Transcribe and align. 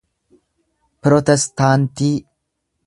pirotestaantii 1.01 2.13